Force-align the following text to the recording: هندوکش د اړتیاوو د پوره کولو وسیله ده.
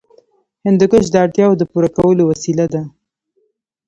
هندوکش 0.65 1.05
د 1.11 1.15
اړتیاوو 1.23 1.59
د 1.59 1.63
پوره 1.71 1.89
کولو 1.97 2.23
وسیله 2.31 2.65
ده. 2.73 2.81